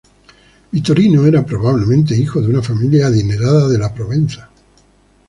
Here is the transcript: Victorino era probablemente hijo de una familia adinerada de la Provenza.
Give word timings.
Victorino 0.71 1.27
era 1.27 1.45
probablemente 1.45 2.17
hijo 2.17 2.41
de 2.41 2.47
una 2.47 2.63
familia 2.63 3.05
adinerada 3.05 3.67
de 3.67 3.77
la 3.77 3.93
Provenza. 3.93 4.49